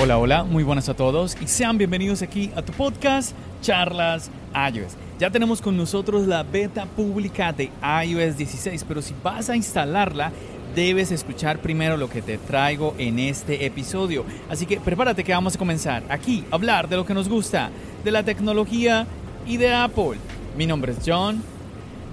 [0.00, 4.92] Hola, hola, muy buenas a todos y sean bienvenidos aquí a tu podcast Charlas iOS.
[5.18, 7.72] Ya tenemos con nosotros la beta pública de
[8.04, 10.30] iOS 16, pero si vas a instalarla,
[10.76, 14.24] debes escuchar primero lo que te traigo en este episodio.
[14.48, 17.70] Así que prepárate que vamos a comenzar aquí a hablar de lo que nos gusta,
[18.04, 19.04] de la tecnología
[19.48, 20.18] y de Apple.
[20.56, 21.42] Mi nombre es John.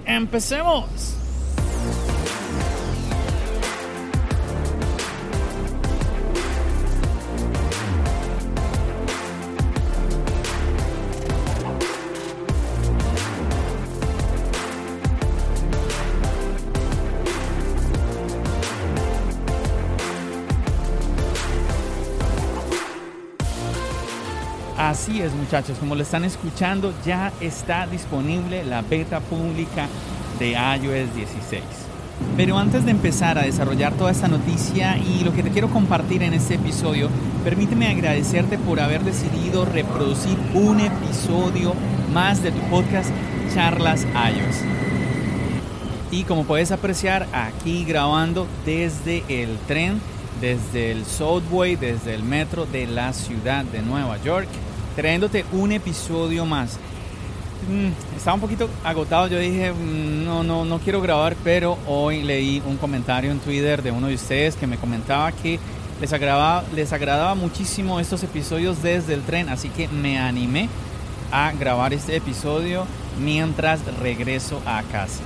[0.04, 1.25] ¡Empecemos!
[24.96, 29.88] Así es muchachos, como lo están escuchando, ya está disponible la beta pública
[30.38, 31.62] de iOS 16.
[32.34, 36.22] Pero antes de empezar a desarrollar toda esta noticia y lo que te quiero compartir
[36.22, 37.10] en este episodio,
[37.44, 41.74] permíteme agradecerte por haber decidido reproducir un episodio
[42.14, 43.10] más de tu podcast
[43.52, 44.62] Charlas iOS.
[46.10, 50.00] Y como puedes apreciar, aquí grabando desde el tren,
[50.40, 54.48] desde el subway, desde el metro de la ciudad de Nueva York
[54.96, 56.78] trayéndote un episodio más.
[57.70, 62.22] Mm, estaba un poquito agotado, yo dije, mm, no, no, no quiero grabar, pero hoy
[62.22, 65.58] leí un comentario en Twitter de uno de ustedes que me comentaba que
[66.00, 70.68] les agradaba, les agradaba muchísimo estos episodios desde el tren, así que me animé
[71.32, 72.86] a grabar este episodio
[73.22, 75.22] mientras regreso a casa.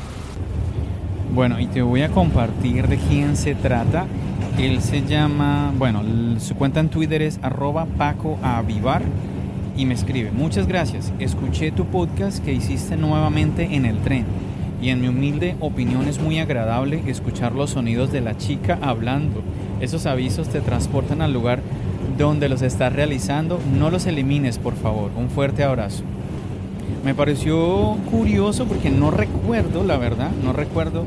[1.33, 4.07] Bueno, y te voy a compartir de quién se trata.
[4.59, 6.03] Él se llama, bueno,
[6.41, 8.39] su cuenta en Twitter es arroba Paco
[9.81, 14.27] y me escribe, muchas gracias, escuché tu podcast que hiciste nuevamente en el tren
[14.83, 19.43] y en mi humilde opinión es muy agradable escuchar los sonidos de la chica hablando.
[19.81, 21.61] Esos avisos te transportan al lugar
[22.19, 26.03] donde los estás realizando, no los elimines por favor, un fuerte abrazo.
[27.03, 31.07] Me pareció curioso porque no recuerdo, la verdad, no recuerdo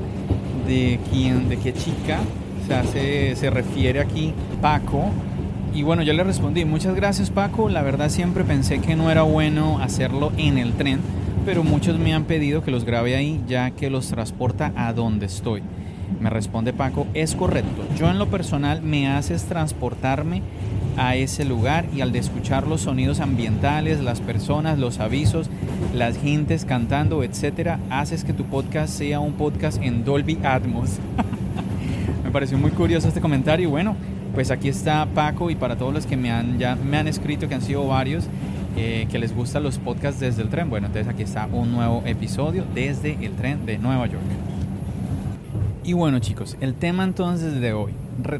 [0.68, 2.22] de quién, de qué chica
[2.92, 5.12] se, se refiere aquí Paco
[5.74, 9.24] y bueno, yo le respondí, muchas gracias Paco, la verdad siempre pensé que no era
[9.24, 11.00] bueno hacerlo en el tren,
[11.46, 15.26] pero muchos me han pedido que los grabe ahí ya que los transporta a donde
[15.26, 15.64] estoy.
[16.20, 20.44] Me responde Paco, es correcto, yo en lo personal me haces transportarme
[20.96, 25.50] a ese lugar y al de escuchar los sonidos ambientales, las personas, los avisos,
[25.96, 31.00] las gentes cantando, etcétera, haces que tu podcast sea un podcast en Dolby Atmos.
[32.24, 33.96] me pareció muy curioso este comentario y bueno,
[34.34, 37.48] pues aquí está Paco y para todos los que me han, ya me han escrito,
[37.48, 38.26] que han sido varios,
[38.76, 40.70] eh, que les gustan los podcasts desde el tren.
[40.70, 44.24] Bueno, entonces aquí está un nuevo episodio desde el tren de Nueva York.
[45.84, 47.94] Y bueno chicos, el tema entonces de hoy.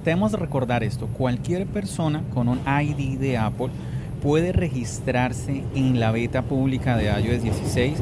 [0.04, 3.70] Tenemos de recordar esto, cualquier persona con un ID de Apple
[4.24, 7.98] puede registrarse en la beta pública de iOS 16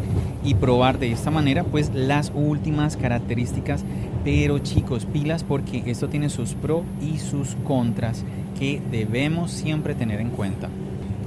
[0.46, 3.84] y probar de esta manera pues las últimas características
[4.24, 8.24] pero chicos, pilas porque esto tiene sus pros y sus contras
[8.60, 10.70] que debemos siempre tener en cuenta.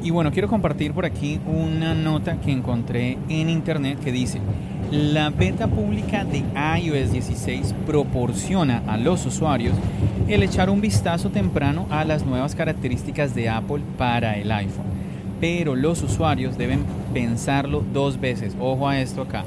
[0.05, 4.39] Y bueno, quiero compartir por aquí una nota que encontré en internet que dice,
[4.91, 6.45] la beta pública de
[6.81, 9.75] iOS 16 proporciona a los usuarios
[10.29, 14.87] el echar un vistazo temprano a las nuevas características de Apple para el iPhone.
[15.41, 18.57] Pero los usuarios deben pensarlo dos veces.
[18.59, 19.45] Ojo a esto acá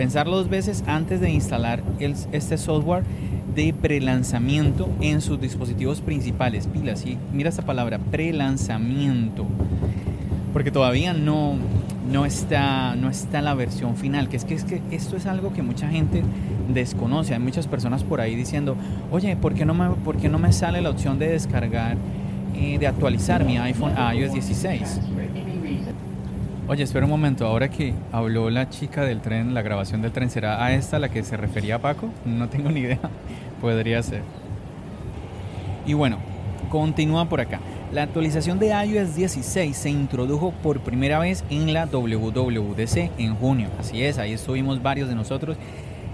[0.00, 3.04] pensarlo dos veces antes de instalar este software
[3.54, 6.66] de prelanzamiento en sus dispositivos principales.
[6.66, 9.44] Pilas, y mira esta palabra, prelanzamiento.
[10.54, 11.56] Porque todavía no,
[12.10, 14.28] no, está, no está la versión final.
[14.28, 16.22] Que es, que es que esto es algo que mucha gente
[16.68, 17.34] desconoce.
[17.34, 18.76] Hay muchas personas por ahí diciendo,
[19.10, 21.96] oye, ¿por qué no me, por qué no me sale la opción de descargar,
[22.54, 25.00] eh, de actualizar mi iPhone a iOS 16?
[26.68, 30.30] Oye, espera un momento, ahora que habló la chica del tren, la grabación del tren,
[30.30, 32.10] ¿será a esta la que se refería Paco?
[32.24, 33.00] No tengo ni idea,
[33.60, 34.22] podría ser.
[35.84, 36.18] Y bueno,
[36.70, 37.58] continúa por acá.
[37.92, 43.68] La actualización de iOS 16 se introdujo por primera vez en la WWDC en junio.
[43.80, 45.56] Así es, ahí estuvimos varios de nosotros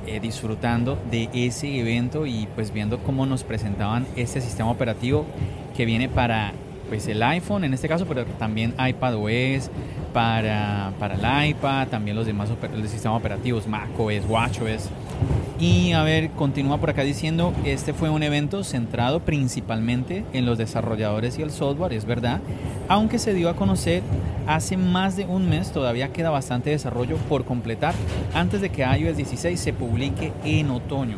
[0.06, 5.26] eh, disfrutando de ese evento y pues viendo cómo nos presentaban este sistema operativo
[5.76, 6.54] que viene para
[6.88, 9.70] pues el iPhone en este caso, pero también iPadOS,
[10.14, 12.48] para, para el iPad, también los demás
[12.88, 14.88] sistemas operativos, macOS, WatchOS.
[15.58, 20.58] Y a ver, continúa por acá diciendo, este fue un evento centrado principalmente en los
[20.58, 22.40] desarrolladores y el software, es verdad,
[22.88, 24.02] aunque se dio a conocer
[24.46, 27.94] hace más de un mes, todavía queda bastante desarrollo por completar
[28.34, 31.16] antes de que iOS 16 se publique en otoño.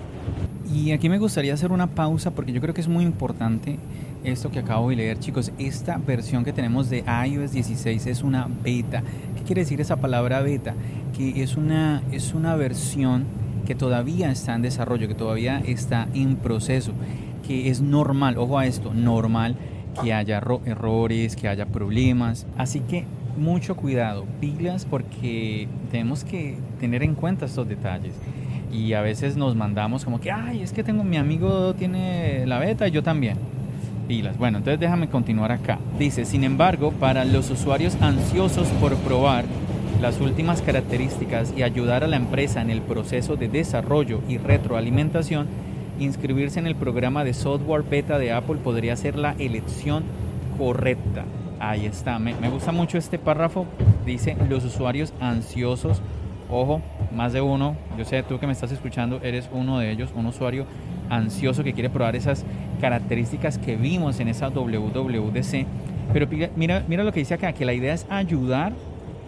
[0.72, 3.76] Y aquí me gustaría hacer una pausa porque yo creo que es muy importante
[4.22, 5.50] esto que acabo de leer, chicos.
[5.58, 9.02] Esta versión que tenemos de iOS 16 es una beta.
[9.36, 10.74] ¿Qué quiere decir esa palabra beta?
[11.16, 13.24] Que es una, es una versión
[13.68, 16.92] que todavía está en desarrollo, que todavía está en proceso,
[17.46, 19.56] que es normal, ojo a esto, normal
[20.02, 22.46] que haya errores, que haya problemas.
[22.56, 23.04] Así que
[23.36, 28.14] mucho cuidado, pilas porque tenemos que tener en cuenta estos detalles.
[28.72, 32.58] Y a veces nos mandamos como que, ay, es que tengo mi amigo tiene la
[32.58, 33.36] beta y yo también
[34.38, 35.78] bueno, entonces déjame continuar acá.
[35.98, 39.44] Dice, sin embargo, para los usuarios ansiosos por probar
[40.00, 45.48] las últimas características y ayudar a la empresa en el proceso de desarrollo y retroalimentación,
[45.98, 50.04] inscribirse en el programa de software beta de Apple podría ser la elección
[50.56, 51.24] correcta.
[51.58, 53.66] Ahí está, me, me gusta mucho este párrafo.
[54.06, 56.00] Dice, los usuarios ansiosos,
[56.48, 56.80] ojo,
[57.12, 60.26] más de uno, yo sé, tú que me estás escuchando, eres uno de ellos, un
[60.26, 60.66] usuario
[61.10, 62.44] ansioso que quiere probar esas
[62.80, 65.66] características que vimos en esa WWDC.
[66.12, 68.72] Pero mira, mira lo que dice acá, que la idea es ayudar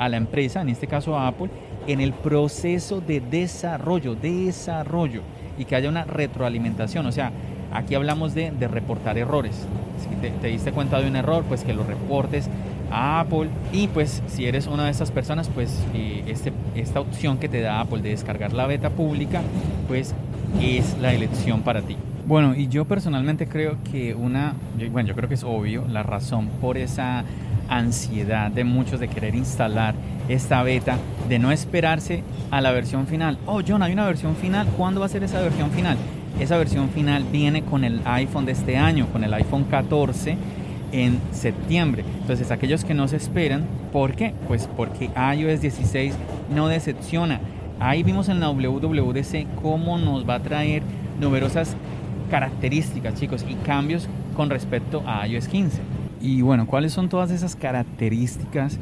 [0.01, 1.51] a la empresa, en este caso a Apple,
[1.87, 5.21] en el proceso de desarrollo, desarrollo,
[5.59, 7.05] y que haya una retroalimentación.
[7.05, 7.31] O sea,
[7.71, 9.67] aquí hablamos de, reportar errores.
[10.01, 12.49] Si te, diste cuenta de un error, pues que lo reportes
[12.91, 13.51] a Apple.
[13.73, 17.61] Y pues si eres una de esas personas, pues eh, este, esta opción que te
[17.61, 19.43] da Apple de descargar la beta pública,
[19.87, 20.15] pues
[20.63, 21.99] es la elección para ti.
[22.27, 24.55] Bueno, y yo personalmente creo que una,
[24.93, 27.25] bueno, yo creo que es obvio la razón por esa
[27.71, 29.95] ansiedad de muchos de querer instalar
[30.29, 33.39] esta beta, de no esperarse a la versión final.
[33.47, 34.67] Oh, John, hay una versión final.
[34.77, 35.97] ¿Cuándo va a ser esa versión final?
[36.39, 40.37] Esa versión final viene con el iPhone de este año, con el iPhone 14
[40.93, 42.05] en septiembre.
[42.21, 44.35] Entonces, aquellos que no se esperan, ¿por qué?
[44.47, 46.15] Pues porque iOS 16
[46.55, 47.41] no decepciona
[47.81, 50.83] Ahí vimos en la WWDC cómo nos va a traer
[51.19, 51.75] numerosas
[52.31, 54.07] características, chicos, y cambios
[54.37, 56.00] con respecto a iOS 15.
[56.21, 58.79] Y bueno, ¿cuáles son todas esas características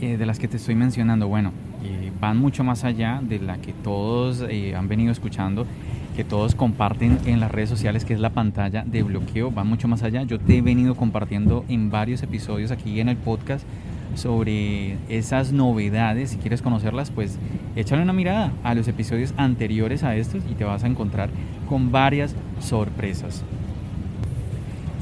[0.00, 1.28] eh, de las que te estoy mencionando?
[1.28, 1.52] Bueno,
[1.84, 5.64] eh, van mucho más allá de la que todos eh, han venido escuchando,
[6.16, 9.86] que todos comparten en las redes sociales, que es la pantalla de bloqueo, van mucho
[9.86, 10.24] más allá.
[10.24, 13.64] Yo te he venido compartiendo en varios episodios aquí en el podcast
[14.16, 17.38] sobre esas novedades, si quieres conocerlas, pues
[17.76, 21.30] échale una mirada a los episodios anteriores a estos y te vas a encontrar
[21.68, 23.42] con varias sorpresas.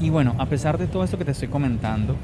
[0.01, 2.15] Y bueno, a pesar de todo esto que te estoy comentando,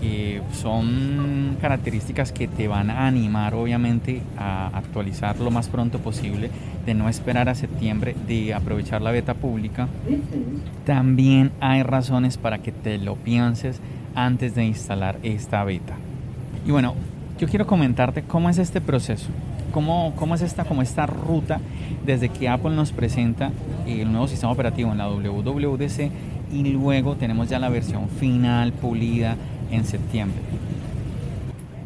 [0.00, 6.50] que son características que te van a animar obviamente a actualizar lo más pronto posible,
[6.84, 9.88] de no esperar a septiembre, de aprovechar la beta pública,
[10.84, 13.80] también hay razones para que te lo pienses
[14.14, 15.94] antes de instalar esta beta.
[16.66, 16.94] Y bueno,
[17.38, 19.28] yo quiero comentarte cómo es este proceso,
[19.72, 21.60] cómo, cómo es esta, como esta ruta
[22.04, 23.52] desde que Apple nos presenta
[23.86, 26.10] el nuevo sistema operativo en la WWDC
[26.52, 29.36] y luego tenemos ya la versión final pulida
[29.70, 30.38] en septiembre.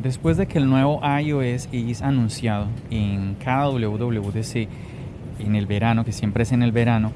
[0.02, 4.68] Después de que el nuevo iOS es anunciado en cada WWDC
[5.38, 7.12] en el verano, que siempre es en el verano,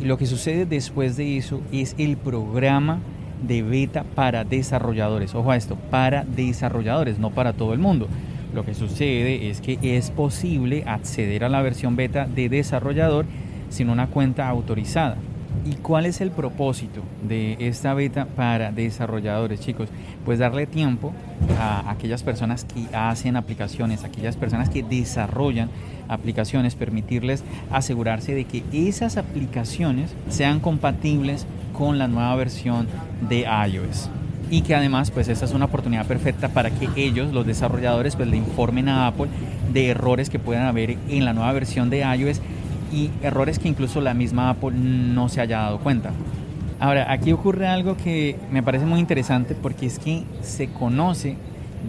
[0.00, 2.98] lo que sucede después de eso es el programa
[3.46, 5.34] de beta para desarrolladores.
[5.34, 8.08] Ojo a esto, para desarrolladores, no para todo el mundo.
[8.54, 13.26] Lo que sucede es que es posible acceder a la versión beta de desarrollador
[13.70, 15.16] sin una cuenta autorizada.
[15.64, 19.88] ¿Y cuál es el propósito de esta beta para desarrolladores, chicos?
[20.24, 21.12] Pues darle tiempo
[21.58, 25.70] a aquellas personas que hacen aplicaciones, aquellas personas que desarrollan
[26.08, 32.88] aplicaciones, permitirles asegurarse de que esas aplicaciones sean compatibles con la nueva versión
[33.28, 34.10] de iOS
[34.50, 38.28] y que además pues esta es una oportunidad perfecta para que ellos, los desarrolladores, pues
[38.28, 39.28] le informen a Apple
[39.72, 42.42] de errores que puedan haber en la nueva versión de iOS
[42.92, 46.10] y errores que incluso la misma Apple no se haya dado cuenta.
[46.78, 51.36] Ahora, aquí ocurre algo que me parece muy interesante porque es que se conoce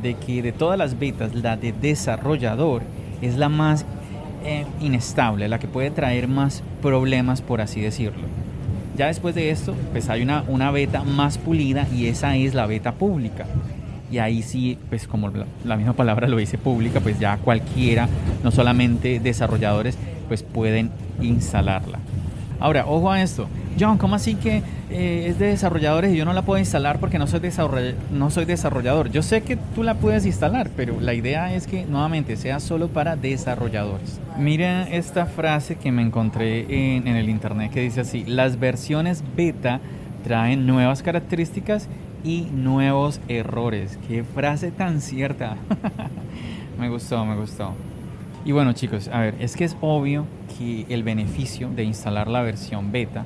[0.01, 2.83] de que de todas las betas, la de desarrollador
[3.21, 3.85] es la más
[4.45, 8.23] eh, inestable, la que puede traer más problemas, por así decirlo.
[8.95, 12.67] Ya después de esto, pues hay una, una beta más pulida y esa es la
[12.67, 13.45] beta pública.
[14.11, 15.31] Y ahí sí, pues como
[15.63, 18.07] la, misma palabra lo dice pública, pues ya cualquiera,
[18.43, 21.99] no solamente desarrolladores, pues pueden instalarla.
[22.59, 23.47] Ahora, ojo a esto.
[23.79, 27.19] John, ¿cómo así que eh, es de desarrolladores y yo no la puedo instalar porque
[27.19, 27.41] no soy,
[28.11, 29.11] no soy desarrollador?
[29.11, 32.87] Yo sé que tú la puedes instalar, pero la idea es que nuevamente sea solo
[32.87, 34.21] para desarrolladores.
[34.37, 39.23] Mira esta frase que me encontré en, en el internet que dice así, las versiones
[39.35, 39.81] beta
[40.23, 41.89] traen nuevas características
[42.23, 43.99] y nuevos errores.
[44.07, 45.57] Qué frase tan cierta.
[46.79, 47.73] me gustó, me gustó.
[48.45, 50.25] Y bueno chicos, a ver, es que es obvio
[50.57, 53.25] que el beneficio de instalar la versión beta,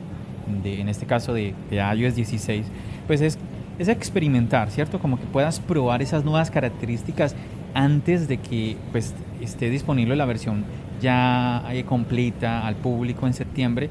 [0.64, 2.66] de, en este caso de, de iOS 16,
[3.08, 3.40] pues es,
[3.80, 5.00] es experimentar, ¿cierto?
[5.00, 7.36] Como que puedas probar esas nuevas características
[7.74, 10.66] antes de que pues, esté disponible la versión
[11.02, 13.90] ya completa al público en septiembre.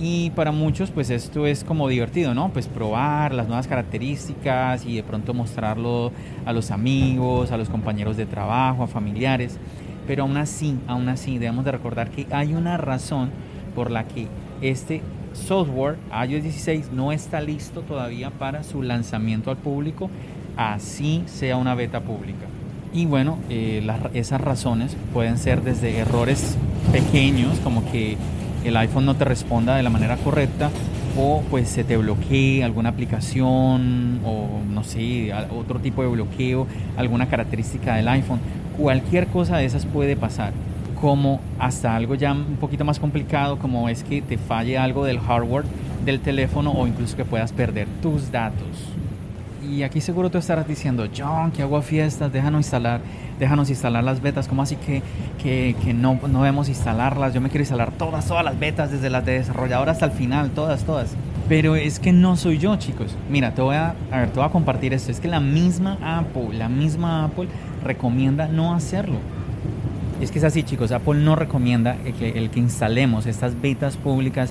[0.00, 2.48] Y para muchos pues esto es como divertido, ¿no?
[2.48, 6.10] Pues probar las nuevas características y de pronto mostrarlo
[6.44, 9.58] a los amigos, a los compañeros de trabajo, a familiares.
[10.06, 13.30] Pero aún así, aún así debemos de recordar que hay una razón
[13.74, 14.28] por la que
[14.60, 20.10] este software iOS 16 no está listo todavía para su lanzamiento al público,
[20.56, 22.46] así sea una beta pública.
[22.92, 23.84] Y bueno, eh,
[24.14, 26.56] esas razones pueden ser desde errores
[26.92, 28.16] pequeños, como que
[28.64, 30.70] el iPhone no te responda de la manera correcta,
[31.18, 37.28] o pues se te bloquee alguna aplicación, o no sé, otro tipo de bloqueo, alguna
[37.28, 38.38] característica del iPhone
[38.76, 40.52] cualquier cosa de esas puede pasar,
[41.00, 45.18] como hasta algo ya un poquito más complicado, como es que te falle algo del
[45.18, 45.64] hardware
[46.04, 48.94] del teléfono o incluso que puedas perder tus datos.
[49.70, 53.00] Y aquí seguro tú estarás diciendo, John, que hago fiestas, déjanos instalar,
[53.38, 55.02] déjanos instalar las betas, ¿cómo así que,
[55.42, 57.32] que, no, no debemos instalarlas?
[57.32, 60.50] Yo me quiero instalar todas, todas las betas, desde las de desarrollador hasta el final,
[60.50, 61.14] todas, todas.
[61.48, 63.14] Pero es que no soy yo, chicos.
[63.30, 65.10] Mira, te voy a, ver, te voy a compartir esto.
[65.10, 67.48] Es que la misma Apple, la misma Apple
[67.82, 69.18] recomienda no hacerlo.
[70.22, 70.90] Es que es así, chicos.
[70.90, 74.50] Apple no recomienda que, el que instalemos estas betas públicas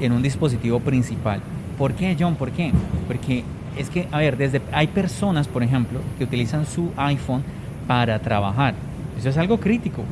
[0.00, 1.40] en un dispositivo principal.
[1.78, 2.34] ¿Por qué, John?
[2.36, 2.72] ¿Por qué?
[3.06, 3.42] Porque
[3.78, 7.42] es que, a ver, desde hay personas, por ejemplo, que utilizan su iPhone
[7.86, 8.74] para trabajar.
[9.18, 10.02] Eso es algo crítico.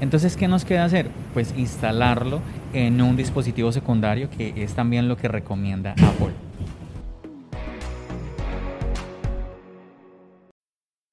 [0.00, 1.08] Entonces, ¿qué nos queda hacer?
[1.34, 2.40] Pues instalarlo
[2.72, 6.45] en un dispositivo secundario, que es también lo que recomienda Apple.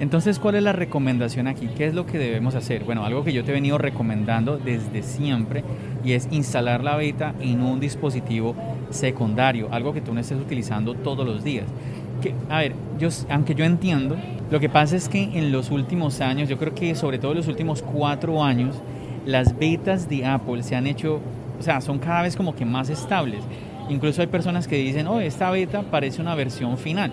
[0.00, 1.68] Entonces, ¿cuál es la recomendación aquí?
[1.76, 2.82] ¿Qué es lo que debemos hacer?
[2.82, 5.62] Bueno, algo que yo te he venido recomendando desde siempre
[6.04, 8.56] y es instalar la beta en un dispositivo
[8.90, 11.66] secundario, algo que tú no estés utilizando todos los días.
[12.20, 14.16] Que, a ver, yo, aunque yo entiendo,
[14.50, 17.38] lo que pasa es que en los últimos años, yo creo que sobre todo en
[17.38, 18.74] los últimos cuatro años,
[19.24, 21.20] las betas de Apple se han hecho,
[21.58, 23.44] o sea, son cada vez como que más estables.
[23.88, 27.12] Incluso hay personas que dicen, oh, esta beta parece una versión final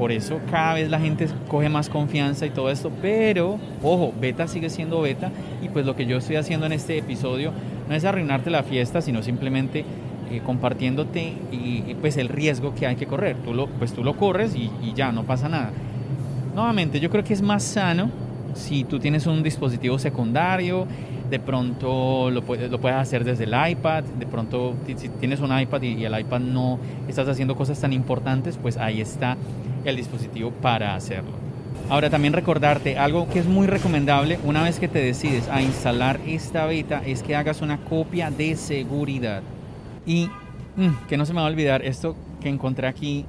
[0.00, 4.48] por eso cada vez la gente coge más confianza y todo esto, pero ojo, beta
[4.48, 5.30] sigue siendo beta
[5.62, 7.52] y pues lo que yo estoy haciendo en este episodio
[7.86, 9.84] no es arruinarte la fiesta, sino simplemente
[10.30, 13.36] eh, compartiéndote y, pues el riesgo que hay que correr.
[13.44, 15.70] Tú lo, pues tú lo corres y, y ya, no pasa nada.
[16.54, 18.08] Nuevamente, yo creo que es más sano
[18.54, 20.86] si tú tienes un dispositivo secundario,
[21.30, 25.58] de pronto lo puedes, lo puedes hacer desde el iPad, de pronto si tienes un
[25.58, 29.36] iPad y, y, el iPad no estás haciendo cosas tan importantes, pues ahí está
[29.84, 31.30] el dispositivo para hacerlo.
[31.88, 36.20] Ahora también recordarte algo que es muy recomendable una vez que te decides a instalar
[36.26, 39.42] esta beta es que hagas una copia de seguridad.
[40.06, 40.28] Y
[40.76, 43.24] mm, que no se me va a olvidar esto que encontré aquí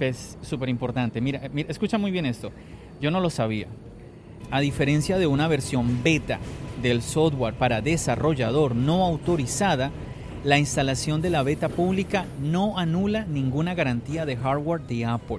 [0.00, 1.20] es súper importante.
[1.20, 2.50] Mira, mira, escucha muy bien esto.
[3.00, 3.66] Yo no lo sabía.
[4.52, 6.38] A diferencia de una versión beta
[6.82, 9.90] del software para desarrollador no autorizada,
[10.44, 15.38] la instalación de la beta pública no anula ninguna garantía de hardware de Apple.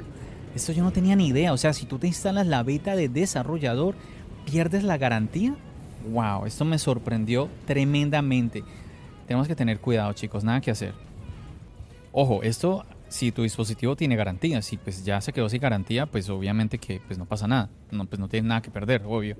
[0.55, 1.53] Esto yo no tenía ni idea.
[1.53, 3.93] O sea, si tú te instalas la beta de desarrollador,
[4.50, 5.53] ¿pierdes la garantía?
[6.12, 8.63] Wow, esto me sorprendió tremendamente.
[9.27, 10.96] Tenemos que tener cuidado, chicos, nada que hacer.
[12.12, 16.29] Ojo, esto si tu dispositivo tiene garantía, si pues ya se quedó sin garantía, pues
[16.29, 19.38] obviamente que pues no pasa nada, no pues no tienes nada que perder, obvio.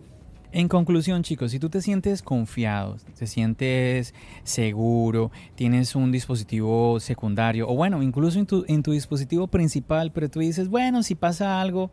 [0.52, 4.14] En conclusión, chicos, si tú te sientes confiado, te sientes
[4.44, 10.30] seguro, tienes un dispositivo secundario o bueno, incluso en tu, en tu dispositivo principal, pero
[10.30, 11.90] tú dices, bueno, si pasa algo,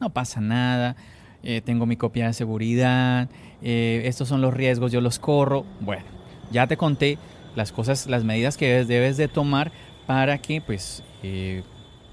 [0.00, 0.96] no pasa nada.
[1.42, 3.28] eh, tengo mi copia de seguridad,
[3.60, 5.66] eh, estos son los riesgos, yo los corro.
[5.80, 6.06] Bueno,
[6.50, 7.18] ya te conté
[7.54, 9.72] las cosas, las medidas que debes, de tomar
[10.08, 11.62] para que pues, eh,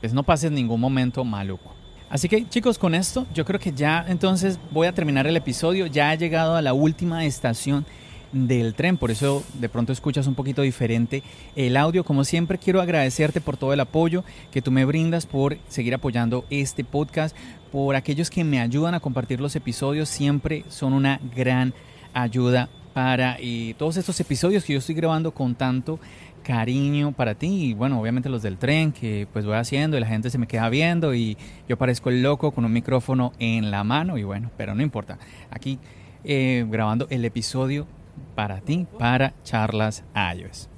[0.02, 1.74] pues no pases ningún momento maluco.
[2.10, 5.86] Así que chicos, con esto yo creo que ya entonces voy a terminar el episodio.
[5.86, 7.86] Ya he llegado a la última estación
[8.34, 11.24] del tren, por eso de pronto escuchas un poquito diferente
[11.56, 12.04] el audio.
[12.04, 16.44] Como siempre quiero agradecerte por todo el apoyo que tú me brindas, por seguir apoyando
[16.50, 17.34] este podcast,
[17.72, 21.74] por aquellos que me ayudan a compartir los episodios, siempre son una gran
[22.14, 25.98] ayuda para y todos estos episodios que yo estoy grabando con tanto
[26.46, 30.08] cariño para ti y bueno, obviamente los del tren que pues voy haciendo y la
[30.08, 31.38] gente se me queda viendo y
[31.68, 35.18] yo parezco el loco con un micrófono en la mano y bueno, pero no importa.
[35.50, 35.80] Aquí
[36.24, 37.88] eh, grabando el episodio
[38.36, 40.04] para ti, para Charlas
[40.38, 40.70] iOS.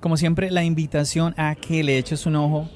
[0.00, 2.68] Como siempre, la invitación a que le eches un ojo.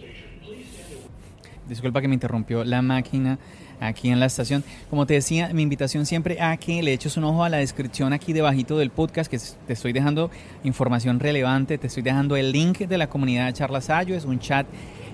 [1.68, 3.38] Disculpa que me interrumpió la máquina
[3.80, 4.64] aquí en la estación.
[4.90, 8.12] Como te decía, mi invitación siempre a que le eches un ojo a la descripción
[8.12, 10.30] aquí debajito del podcast, que te estoy dejando
[10.64, 14.38] información relevante, te estoy dejando el link de la comunidad de Charlas Ayo, es un
[14.38, 14.66] chat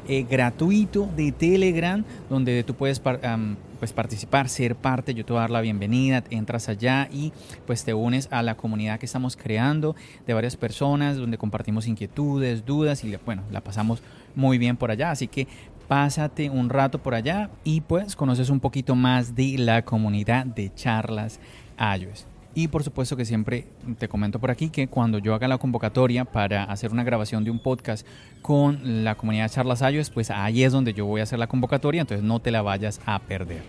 [0.06, 5.42] eh, gratuito de Telegram donde tú puedes pues participar, ser parte, yo te voy a
[5.42, 7.32] dar la bienvenida, entras allá y
[7.66, 12.66] pues te unes a la comunidad que estamos creando de varias personas donde compartimos inquietudes,
[12.66, 14.02] dudas y bueno, la pasamos
[14.34, 15.46] muy bien por allá, así que
[15.88, 20.72] pásate un rato por allá y pues conoces un poquito más de la comunidad de
[20.74, 21.40] charlas
[21.78, 22.26] iOS.
[22.56, 23.66] Y por supuesto que siempre
[23.98, 27.50] te comento por aquí que cuando yo haga la convocatoria para hacer una grabación de
[27.50, 28.06] un podcast
[28.42, 31.48] con la comunidad de charlas iOS, pues ahí es donde yo voy a hacer la
[31.48, 33.62] convocatoria, entonces no te la vayas a perder.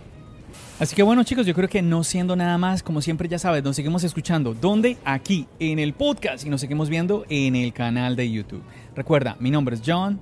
[0.79, 3.63] Así que bueno chicos, yo creo que no siendo nada más, como siempre ya sabes,
[3.63, 4.53] nos seguimos escuchando.
[4.53, 4.97] ¿Dónde?
[5.03, 8.61] Aquí, en el podcast y nos seguimos viendo en el canal de YouTube.
[8.95, 10.19] Recuerda, mi nombre es John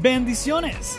[0.00, 0.98] Bendiciones.